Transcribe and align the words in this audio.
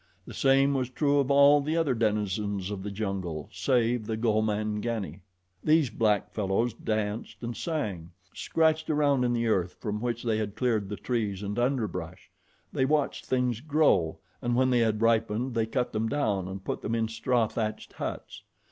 The 0.25 0.33
same 0.33 0.73
was 0.73 0.89
true 0.89 1.19
of 1.19 1.29
all 1.29 1.61
the 1.61 1.77
other 1.77 1.93
denizens 1.93 2.71
of 2.71 2.81
the 2.81 2.89
jungle, 2.89 3.49
save 3.53 4.07
the 4.07 4.17
Gomangani. 4.17 5.21
These 5.63 5.91
black 5.91 6.31
fellows 6.33 6.73
danced 6.73 7.43
and 7.43 7.55
sang, 7.55 8.09
scratched 8.33 8.89
around 8.89 9.23
in 9.23 9.31
the 9.31 9.45
earth 9.45 9.75
from 9.79 10.01
which 10.01 10.23
they 10.23 10.39
had 10.39 10.55
cleared 10.55 10.89
the 10.89 10.95
trees 10.97 11.43
and 11.43 11.59
underbrush; 11.59 12.31
they 12.73 12.83
watched 12.83 13.27
things 13.27 13.59
grow, 13.61 14.17
and 14.41 14.55
when 14.55 14.71
they 14.71 14.79
had 14.79 15.03
ripened, 15.03 15.53
they 15.53 15.67
cut 15.67 15.91
them 15.93 16.09
down 16.09 16.47
and 16.47 16.65
put 16.65 16.81
them 16.81 16.95
in 16.95 17.07
straw 17.07 17.45
thatched 17.47 17.93
huts. 17.93 18.41